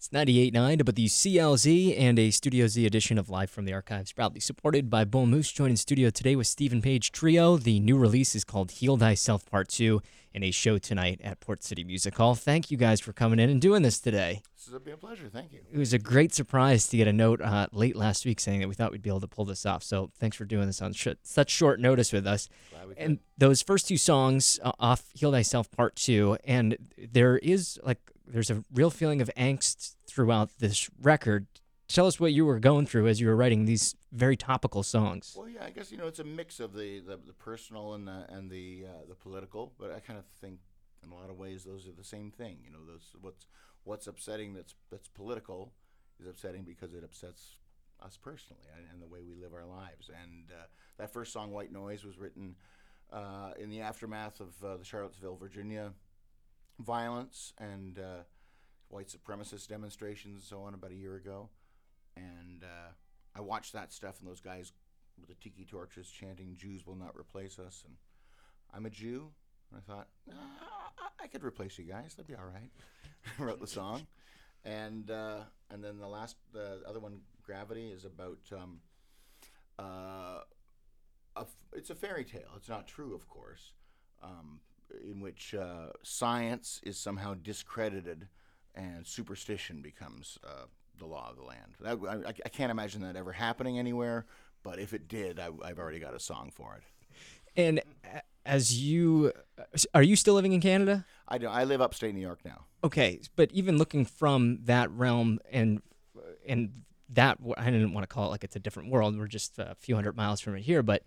[0.00, 4.88] It's 98.9 CLZ and a Studio Z edition of Live from the Archives, proudly supported
[4.88, 5.52] by Bull Moose.
[5.52, 7.58] Joined in studio today with Steven Page Trio.
[7.58, 10.00] The new release is called Heal Thyself Part 2
[10.32, 12.34] in a show tonight at Port City Music Hall.
[12.34, 14.40] Thank you guys for coming in and doing this today.
[14.56, 15.28] This has been a pleasure.
[15.28, 15.60] Thank you.
[15.70, 18.68] It was a great surprise to get a note uh, late last week saying that
[18.68, 19.82] we thought we'd be able to pull this off.
[19.82, 22.48] So thanks for doing this on sh- such short notice with us.
[22.70, 27.36] Glad we And those first two songs uh, off Heal Thyself Part 2, and there
[27.36, 27.98] is like,
[28.32, 31.46] there's a real feeling of angst throughout this record.
[31.88, 35.34] Tell us what you were going through as you were writing these very topical songs.
[35.36, 38.06] Well, yeah, I guess you know it's a mix of the, the, the personal and
[38.06, 40.60] the and the uh, the political, but I kind of think
[41.02, 42.58] in a lot of ways those are the same thing.
[42.64, 43.46] You know, those what's
[43.84, 45.72] what's upsetting that's that's political
[46.20, 47.56] is upsetting because it upsets
[48.02, 50.10] us personally and, and the way we live our lives.
[50.22, 50.66] And uh,
[50.98, 52.54] that first song, "White Noise," was written
[53.12, 55.92] uh, in the aftermath of uh, the Charlottesville, Virginia
[56.84, 58.22] violence and uh,
[58.88, 61.48] white supremacist demonstrations and so on about a year ago.
[62.16, 62.92] And uh,
[63.34, 64.72] I watched that stuff and those guys
[65.18, 67.96] with the tiki torches chanting "Jews will not replace us," and
[68.72, 69.30] I'm a Jew.
[69.70, 72.14] And I thought, nah, I- I could replace you guys.
[72.14, 72.70] That'd be all right.
[73.38, 74.06] I wrote the song,
[74.64, 75.40] and uh,
[75.70, 78.80] and then the last, the other one, "Gravity," is about um,
[79.78, 80.40] uh,
[81.36, 82.50] a f it's a fairy tale.
[82.56, 83.72] It's not true, of course,
[84.22, 84.60] um,
[85.08, 88.28] in which uh, science is somehow discredited
[88.74, 90.66] and superstition becomes uh,
[90.98, 91.74] the law of the land.
[91.80, 94.26] That, I, I can't imagine that ever happening anywhere,
[94.62, 96.82] but if it did, I, I've already got a song for it.
[97.56, 97.80] And
[98.46, 99.32] as you,
[99.94, 101.04] are you still living in Canada?
[101.26, 102.66] I, do, I live upstate New York now.
[102.82, 105.82] Okay, but even looking from that realm and
[106.46, 109.18] and that I didn't want to call it like it's a different world.
[109.18, 111.02] We're just a few hundred miles from it here, but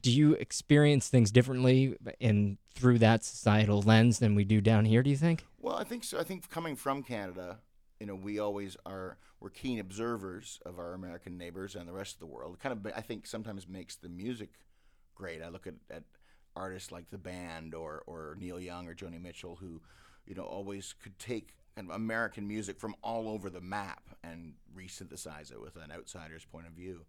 [0.00, 5.02] do you experience things differently in through that societal lens than we do down here?
[5.02, 5.44] Do you think?
[5.60, 6.18] Well, I think so.
[6.18, 7.58] I think coming from Canada,
[8.00, 12.14] you know, we always are we're keen observers of our American neighbors and the rest
[12.14, 12.58] of the world.
[12.60, 14.50] Kind of, I think, sometimes makes the music
[15.14, 15.42] great.
[15.42, 16.04] I look at, at
[16.54, 19.80] artists like the band or or Neil Young or Joni Mitchell who,
[20.26, 25.60] you know, always could take American music from all over the map and resynthesize it
[25.60, 27.04] with an outsider's point of view.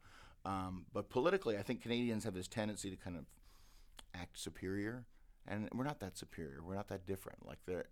[0.46, 3.26] Um, but politically, I think Canadians have this tendency to kind of
[4.14, 5.06] act superior,
[5.48, 6.62] and we're not that superior.
[6.64, 7.46] We're not that different.
[7.46, 7.86] Like there,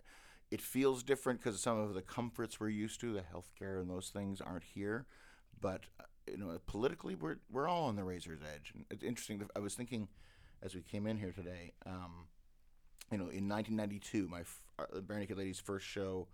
[0.50, 4.10] it feels different because some of the comforts we're used to, the healthcare and those
[4.10, 5.06] things, aren't here.
[5.60, 8.74] But uh, you know, politically, we're we're all on the razor's edge.
[8.76, 9.42] And it's interesting.
[9.56, 10.10] I was thinking
[10.62, 11.74] as we came in here today.
[11.86, 12.28] Um,
[13.12, 14.42] you know, in 1992, my
[14.80, 16.28] uh, Bare Ladies' first show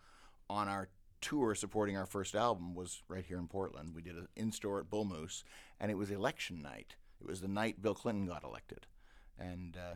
[0.49, 0.89] on our
[1.22, 3.94] tour supporting our first album was right here in Portland.
[3.95, 5.44] We did an in-store at Bull Moose,
[5.79, 6.95] and it was election night.
[7.19, 8.85] It was the night Bill Clinton got elected,
[9.39, 9.95] and uh,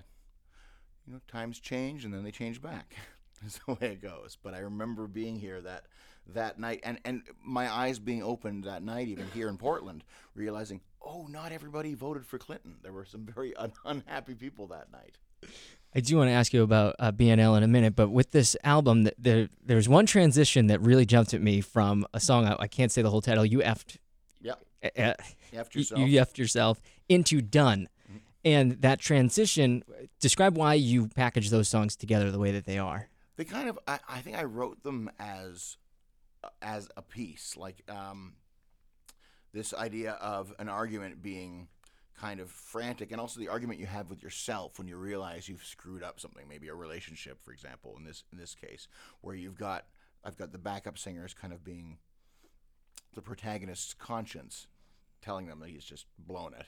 [1.05, 2.95] you know, times change and then they change back.
[3.41, 4.37] That's the way it goes.
[4.41, 5.85] But I remember being here that
[6.27, 10.03] that night, and and my eyes being opened that night, even here in Portland,
[10.35, 12.77] realizing, oh, not everybody voted for Clinton.
[12.81, 15.17] There were some very un- unhappy people that night.
[15.93, 18.55] I do want to ask you about uh, BNL in a minute, but with this
[18.63, 22.55] album, th- there there's one transition that really jumped at me from a song I,
[22.59, 23.45] I can't say the whole title.
[23.45, 23.97] You effed,
[24.41, 24.63] Yep.
[24.97, 25.13] uh,
[25.51, 25.99] you, yourself.
[25.99, 27.89] you effed yourself into done,
[28.45, 29.83] and that transition.
[30.21, 33.09] Describe why you package those songs together the way that they are.
[33.35, 35.77] they kind of I, I think I wrote them as
[36.61, 38.33] as a piece like um,
[39.53, 41.67] this idea of an argument being
[42.21, 45.63] kind of frantic and also the argument you have with yourself when you realize you've
[45.63, 48.87] screwed up something maybe a relationship for example in this in this case
[49.21, 49.85] where you've got
[50.23, 51.97] I've got the backup singers kind of being
[53.15, 54.67] the protagonist's conscience
[55.21, 56.67] telling them that he's just blown it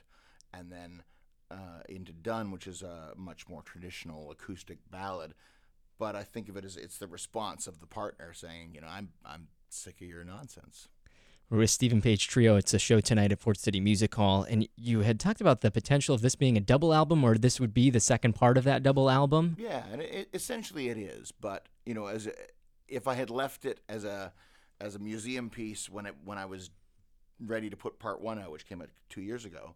[0.52, 1.04] and then
[1.52, 5.36] uh, into done which is a much more traditional acoustic ballad
[6.00, 8.88] but I think of it as it's the response of the partner saying, you know,
[8.90, 10.88] I'm I'm sick of your nonsense.
[11.54, 12.56] With Steven Page Trio.
[12.56, 15.70] It's a show tonight at Port City Music Hall, and you had talked about the
[15.70, 18.64] potential of this being a double album, or this would be the second part of
[18.64, 19.56] that double album.
[19.60, 21.32] Yeah, and it, essentially it is.
[21.32, 22.28] But you know, as
[22.88, 24.34] if I had left it as a
[24.82, 26.72] as a museum piece when it when I was
[27.40, 29.76] ready to put part one out, which came out two years ago,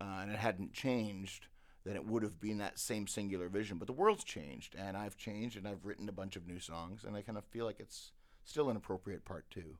[0.00, 1.48] uh, and it hadn't changed,
[1.84, 3.76] then it would have been that same singular vision.
[3.76, 7.04] But the world's changed, and I've changed, and I've written a bunch of new songs,
[7.04, 8.12] and I kind of feel like it's
[8.42, 9.76] still an appropriate part two,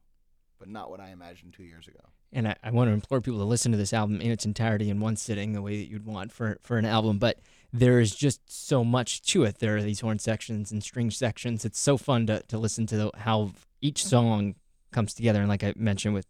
[0.60, 2.00] but not what I imagined two years ago.
[2.32, 4.88] and I, I want to implore people to listen to this album in its entirety
[4.90, 7.18] in one sitting, the way that you'd want for for an album.
[7.18, 7.40] But
[7.72, 9.58] there is just so much to it.
[9.58, 11.64] There are these horn sections and string sections.
[11.64, 14.54] It's so fun to to listen to the, how each song
[14.92, 15.40] comes together.
[15.40, 16.26] And like I mentioned with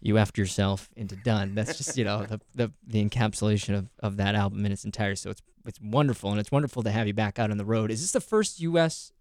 [0.00, 1.54] you after yourself into done.
[1.54, 5.16] That's just you know the the, the encapsulation of, of that album in its entirety.
[5.16, 7.90] So it's it's wonderful, and it's wonderful to have you back out on the road.
[7.90, 9.12] Is this the first U.S.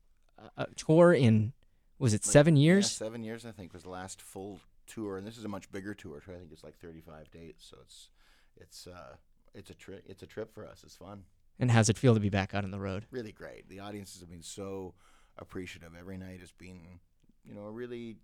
[0.58, 1.54] Uh, tour in
[2.02, 2.92] Was it seven yeah, years?
[2.92, 5.94] seven years, I think, was the last full tour, and this is a much bigger
[5.94, 6.20] tour.
[6.20, 6.32] Too.
[6.32, 8.10] I think it's like 35 dates, so it's
[8.58, 9.16] it's uh
[9.54, 10.04] it's a trip.
[10.08, 10.82] It's a trip for us.
[10.84, 11.24] It's fun,
[11.60, 13.06] And how's it feel to be back out on the road?
[13.12, 13.70] really great.
[13.70, 14.94] The audiences have been so
[15.38, 15.92] appreciative.
[15.98, 17.00] Every night has been,
[17.46, 18.18] you know, a really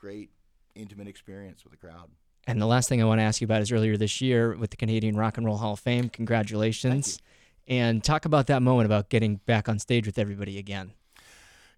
[0.00, 0.30] great
[0.74, 2.10] intimate experience with the crowd.
[2.46, 4.70] And the last thing I want to ask you about is earlier this year with
[4.70, 6.08] the Canadian Rock and Roll Hall of Fame.
[6.08, 7.20] Congratulations.
[7.68, 10.92] And talk about that moment about getting back on stage with everybody again.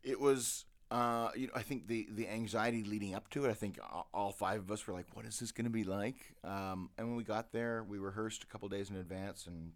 [0.03, 3.51] It was, uh, you know, I think the the anxiety leading up to it.
[3.51, 3.79] I think
[4.13, 7.09] all, five of us were like, "What is this going to be like?" Um, and
[7.09, 9.73] when we got there, we rehearsed a couple days in advance, and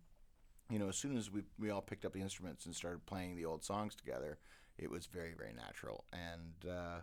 [0.70, 3.34] you know, as soon as we we all picked up the instruments and started playing
[3.34, 4.36] the old songs together,
[4.76, 7.00] it was very very natural, and uh,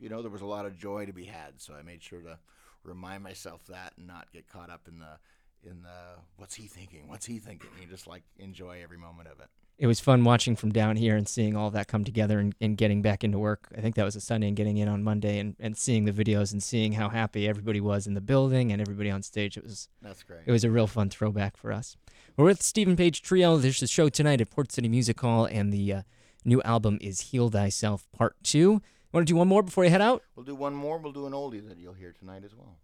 [0.00, 1.60] you know, there was a lot of joy to be had.
[1.60, 2.38] So I made sure to
[2.82, 5.18] remind myself that and not get caught up in the
[5.68, 7.08] in the what's he thinking?
[7.08, 7.68] What's he thinking?
[7.78, 9.48] You just like enjoy every moment of it.
[9.76, 12.76] It was fun watching from down here and seeing all that come together and, and
[12.76, 13.68] getting back into work.
[13.76, 16.12] I think that was a Sunday and getting in on Monday and, and seeing the
[16.12, 19.56] videos and seeing how happy everybody was in the building and everybody on stage.
[19.56, 20.42] It was That's great.
[20.46, 21.96] It was a real fun throwback for us.
[22.36, 23.56] We're with Steven Page Trio.
[23.56, 26.02] There's a show tonight at Port City Music Hall, and the uh,
[26.44, 28.80] new album is Heal Thyself Part 2.
[29.12, 30.22] Want to do one more before you head out?
[30.34, 30.98] We'll do one more.
[30.98, 32.78] We'll do an oldie that you'll hear tonight as well.